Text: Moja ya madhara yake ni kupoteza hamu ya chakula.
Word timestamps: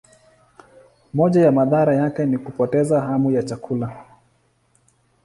Moja 1.13 1.41
ya 1.41 1.51
madhara 1.51 1.95
yake 1.95 2.25
ni 2.25 2.37
kupoteza 2.37 3.01
hamu 3.01 3.31
ya 3.31 3.43
chakula. 3.43 4.05